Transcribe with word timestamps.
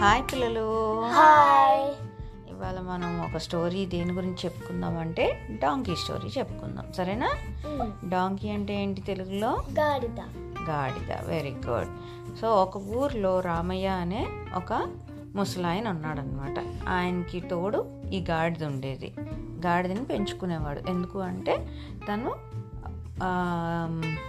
Hi 0.00 0.22
పిల్లలు. 0.32 1.00
Hi. 1.04 1.94
ఇవాళ 2.50 2.80
మనం 2.80 3.24
ఒక 3.24 3.36
స్టోరీ 3.36 3.86
దేని 3.86 4.12
గురించి 4.12 4.36
చెప్పుకుందాం 4.44 4.98
అంటే 4.98 5.48
డాంకీ 5.62 5.96
స్టోరీ 5.96 6.28
చెప్పుకుందాం. 6.38 6.92
సరేనా? 6.92 7.30
డాంకీ 8.08 8.50
అంటే 8.50 8.82
ఏంటి 8.82 9.00
తెలుగులో? 9.00 9.62
గాడిద. 9.80 10.20
గాడిద. 10.68 11.28
Very 11.28 11.54
good. 11.66 11.88
సో 12.38 12.62
ఒక 12.62 12.76
ఊర్లో 12.76 13.40
రామయ్య 13.40 13.86
అనే 13.86 14.26
ఒక 14.54 14.86
ముసలాయన 15.34 15.88
ఉన్నాడనమాట 15.88 16.88
ఆయనకి 16.88 17.40
తోడు 17.40 17.84
ఈ 18.12 18.24
గాడిద 18.30 18.64
ఉండేది. 18.64 19.14
గాడిదని 19.66 20.04
పెంచుకునేవాడు. 20.04 20.80
ఎందుకు 20.88 21.18
అంటే 21.18 21.68
తను 22.08 22.56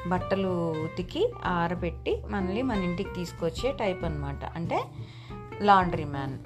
బట్టలు 0.08 0.76
ఉతికి 0.84 1.34
ఆరబెట్టి 1.46 2.22
మనల్ని 2.30 2.62
మన 2.62 2.84
ఇంటికి 2.84 3.10
తీసుకొచ్చే 3.16 3.72
టైప్ 3.72 4.04
అనమాట 4.04 4.46
అంటే 4.56 4.84
లాండ్రీ 5.62 6.04
మ్యాన్ 6.04 6.40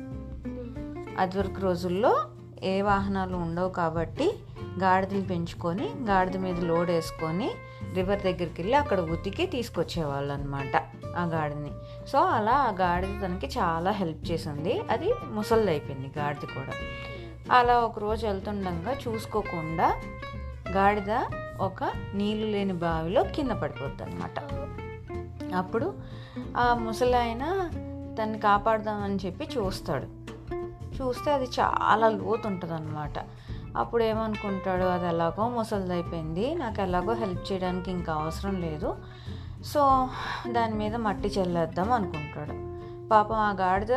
అదివరకు 1.20 1.62
రోజుల్లో 1.62 2.26
ఏ 2.64 2.82
వాహనాలు 2.82 3.36
ఉండవు 3.36 3.70
కాబట్టి 3.70 4.40
గాడిదని 4.84 5.24
పెంచుకొని 5.24 5.90
గాడిద 6.10 6.38
మీద 6.38 6.60
లోడ్ 6.60 6.92
వేసుకొని 6.92 7.52
రివర్ 7.94 8.22
దగ్గరికి 8.22 8.62
వెళ్ళి 8.62 8.78
అక్కడ 8.78 9.00
ఉతికి 9.00 9.46
తీసుకొచ్చేవాళ్ళు 9.46 10.34
అనమాట 10.34 10.76
ఆ 11.18 11.26
గాడిని. 11.26 11.72
సో 12.08 12.20
అలా 12.20 12.52
ఆ 12.52 12.72
గాడిద 12.72 13.10
తనకి 13.10 13.48
చాలా 13.48 13.92
హెల్ప్ 13.92 14.32
చేసింది. 14.32 14.80
అది 14.80 15.14
ముసలిది 15.32 15.70
అయిపోయింది 15.70 16.20
గాడిద 16.20 16.42
కూడా. 16.42 16.74
అలా 17.58 17.80
ఒక 17.80 18.00
రోజు 18.00 18.28
వెళ్తుండగా 18.28 18.96
చూసుకోకుండా 19.08 20.02
గాడిద 20.72 21.26
ఒక 21.60 21.84
నీళ్ళు 22.14 22.48
లేని 22.48 22.74
బావిలో 22.74 23.24
కింద 23.24 23.52
పడిపోద్ది 23.52 24.04
అనమాట 24.04 24.40
అప్పుడు 25.56 25.94
ఆ 26.58 26.74
ముసలాయన 26.74 27.70
తను 28.16 28.38
కాపాడదామని 28.40 29.16
చెప్పి 29.16 29.48
చూస్తాడు. 29.58 30.08
చూస్తే 31.02 31.34
అది 31.34 31.46
చాలా 31.46 32.10
లోతు 32.10 32.48
ఉంటుంది 32.48 32.74
అనమాట 32.74 33.14
అప్పుడు 33.78 34.04
ఏమనుకుంటాడు 34.04 34.84
అది 34.84 35.08
ఎలాగో 35.08 35.50
ముసలిదైపోయింది. 35.50 36.56
నాకు 36.56 36.82
ఎలాగో 36.82 37.14
హెల్ప్ 37.14 37.52
చేయడానికి 37.52 37.92
ఇంకా 37.92 38.14
అవసరం 38.14 38.62
లేదు. 38.62 38.96
సో 39.66 40.10
దాని 40.52 40.74
మీద 40.74 40.96
మట్టి 40.96 41.28
చల్లేద్దాం 41.28 41.92
అనుకుంటాడు. 41.92 42.72
పాపం 43.08 43.36
ఆ 43.36 43.52
గాడిద 43.52 43.94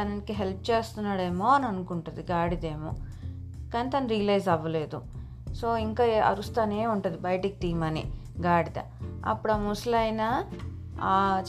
తనకి 0.00 0.32
హెల్ప్ 0.32 0.70
చేస్తున్నాడేమో 0.70 1.48
అని 1.48 1.66
అనుకుంటుంది 1.66 2.32
గాడిదేమో. 2.32 2.90
కానీ 3.74 3.90
తను 3.90 4.08
రియలైజ్ 4.08 4.48
అవ్వలేదు. 4.48 5.02
సో 5.54 5.76
ఇంకా 5.76 6.04
అరుస్తూనే 6.04 6.86
ఉంటుంది 6.86 7.18
బయటికి 7.18 7.54
తీయమని 7.54 8.12
గాడిద. 8.40 8.82
అప్పుడు 9.26 9.52
ఆ 9.52 9.56
ముసలాయన 9.56 10.44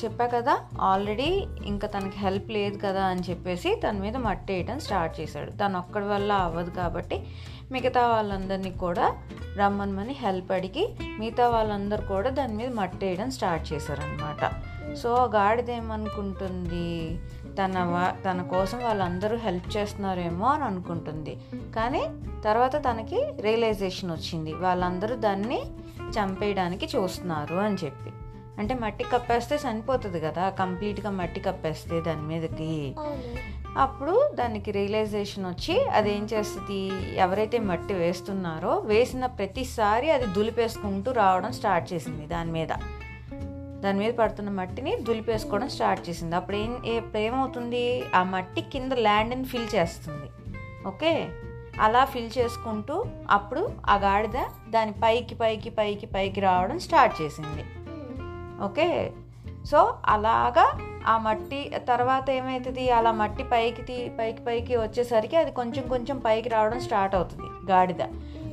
చెప్పా 0.04 0.28
కదా 0.28 0.60
ఆల్రెడీ 0.82 1.48
ఇంకా 1.66 1.88
తనకి 1.88 2.18
హెల్ప్ 2.18 2.52
లేదు 2.52 2.80
కదా 2.86 3.04
అని 3.04 3.22
చెప్పేసి 3.30 3.82
తన 3.88 3.98
మీద 3.98 4.18
మట్టి 4.18 4.54
వేయడం 4.54 4.80
స్టార్ట్ 4.80 5.20
చేశాడు. 5.20 5.52
తను 5.52 5.80
ఒక్కడి 5.80 6.06
వల్ల 6.06 6.34
అవ్వదు 6.34 6.70
కాబట్టి 6.70 7.24
మిగతా 7.72 8.08
వాళ్ళందరినీ 8.08 8.72
కూడా 8.72 9.16
రమ్మనమని 9.58 10.14
హెల్ప్ 10.14 10.52
అడిగి 10.52 10.96
మిగతా 11.20 11.50
వాళ్ళందరూ 11.50 12.08
కూడా 12.08 12.30
దాని 12.30 12.54
మీద 12.54 12.74
మట్టి 12.74 13.06
వేయడం 13.06 13.32
స్టార్ట్ 13.32 13.74
చేశారనమాట 13.74 14.52
సో 14.96 15.32
గాడిద 15.36 15.72
ఏమనుకుంటుంది 15.72 17.20
తన 17.46 17.80
వా- 17.80 18.32
తన 18.32 18.42
కోసం 18.42 18.84
వాళ్ళందరూ 18.84 19.38
హెల్ప్ 19.38 19.78
చేస్తున్నారేమో 19.78 20.48
అని 20.48 20.64
అనుకుంటుంది. 20.64 21.38
కానీ 21.76 22.06
తర్వాత 22.46 22.76
తనకి 22.76 23.34
రియలైజేషన్ 23.42 24.12
వచ్చింది. 24.12 24.54
వాళ్ళందరూ 24.54 25.16
దాన్ని 25.16 25.62
చంపేయడానికి 26.10 26.98
చూస్తున్నారు 26.98 27.56
అని 27.56 27.76
చెప్పి. 27.76 28.12
అంటే 28.60 28.74
మట్టి 28.74 29.04
కప్పేస్తే 29.04 29.56
చనిపోతుంది 29.56 30.20
కదా 30.20 30.50
కంప్లీట్గా 30.50 31.10
మట్టి 31.10 31.40
కప్పేస్తే 31.40 32.02
దాని 32.02 32.22
మీదకి. 32.22 32.96
అప్పుడు 33.78 34.32
దానికి 34.34 34.72
రియలైజేషన్ 34.72 35.46
వచ్చి 35.46 35.86
అది 35.86 36.16
ఏం 36.16 36.28
చేస్తుంది 36.34 37.16
ఎవరైతే 37.16 37.60
మట్టి 37.60 37.94
వేస్తున్నారో 37.94 38.80
వేసిన 38.80 39.26
ప్రతిసారి 39.26 40.12
అది 40.12 40.26
దులిపేసుకుంటూ 40.26 41.12
రావడం 41.12 41.52
స్టార్ట్ 41.52 41.94
చేసింది 41.94 42.28
దాని 42.28 42.52
మీద. 42.52 42.68
దాని 43.80 44.00
మీద 44.00 44.14
పడుతున్న 44.14 44.50
మట్టిని 44.50 44.96
దులిపేసుకోవడం 44.96 45.70
స్టార్ట్ 45.70 46.10
చేసింది. 46.10 46.36
అప్పుడు 46.36 46.58
ఏం 46.58 47.12
ఏమవుతుంది? 47.18 48.04
ఆ 48.16 48.24
మట్టి 48.24 48.62
కింద 48.62 48.92
ల్యాండ్ని 48.92 49.44
ఫిల్ 49.44 49.76
చేస్తుంది. 49.76 50.30
ఓకే? 50.88 51.30
అలా 51.80 52.06
ఫిల్ 52.06 52.30
చేసుకుంటూ 52.38 53.06
అప్పుడు 53.30 53.70
ఆ 53.90 53.96
గాడిద 53.96 54.46
దాని 54.70 54.92
పైకి 54.92 55.36
పైకి 55.36 55.70
పైకి 55.70 56.06
పైకి 56.06 56.42
రావడం 56.42 56.80
స్టార్ట్ 56.80 57.22
చేసింది. 57.22 57.83
ఓకే? 58.62 59.12
సో 59.66 59.98
అలాగా 60.06 60.78
ఆ 61.08 61.18
మట్టి 61.18 61.72
తర్వాత 61.88 62.30
ఏమవుతుంది 62.30 62.90
అలా 62.90 63.12
మట్టి 63.12 63.44
పైకి 63.44 63.82
తీ- 63.82 64.18
పైకి 64.18 64.42
పైకి 64.42 64.76
వచ్చేసరికి 64.78 65.36
అది 65.36 65.52
కొంచెం 65.52 65.88
కొంచెం 65.88 66.18
పైకి 66.20 66.50
రావడం 66.50 66.80
స్టార్ట్ 66.80 67.16
అవుతుంది 67.16 67.72
గాడిద. 67.72 68.02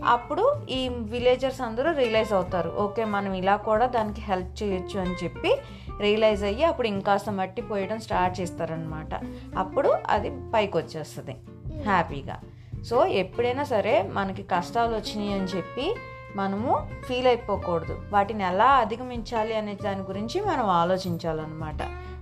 అప్పుడు 0.04 0.54
ఈ 0.70 0.88
విలేజర్స్ 0.88 1.60
అందరూ 1.60 1.92
రియలైజ్ 1.92 2.32
అవుతారు. 2.32 2.70
ఓకే 2.78 3.04
మనం 3.04 3.32
ఇలా 3.32 3.56
కూడా 3.56 3.86
దానికి 3.86 4.20
హెల్ప్ 4.20 4.62
చేయొచ్చు 4.62 5.00
అని 5.00 5.14
చెప్పి 5.24 5.56
రియలైజ్ 6.00 6.44
అయ్యి 6.44 6.64
అప్పుడు 6.64 6.88
ఇంకాస్త 6.88 7.30
మట్టి 7.30 7.62
పోయడం 7.62 8.00
స్టార్ట్ 8.00 8.40
చేస్తారనమాట 8.40 9.20
అప్పుడు 9.58 9.94
అది 10.08 10.32
పైకి 10.54 10.76
వచ్చేస్తుంది 10.76 11.36
హ్యాపీగా. 11.82 12.40
సో 12.84 13.06
ఎప్పుడైనా 13.06 13.64
సరే 13.64 14.02
మనకి 14.02 14.42
కష్టాలు 14.42 14.94
వచ్చినాయి 14.94 15.32
అని 15.32 15.44
చెప్పి 15.44 15.94
మనము 16.36 16.88
ఫీల్ 17.08 17.26
అయిపోకూడదు. 17.26 18.02
వాటిని 18.12 18.44
ఎలా 18.44 18.66
అధిగమించాలి 18.66 19.56
అనే 19.56 19.74
దాని 19.74 20.00
గురించి 20.00 20.40
మనం 20.40 20.66
ఆలోచించాలన్నమాట. 20.66 21.76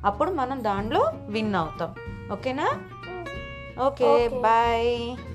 అప్పుడు 0.05 0.31
మనం 0.31 0.65
దాంట్లో 0.65 1.13
విన్ 1.15 1.55
అవుతాం. 1.55 1.95
ఓకేనా? 2.33 2.69
Okay 3.85 4.29
Okay. 4.29 4.43
Bye 4.43 4.43
bye 4.43 5.28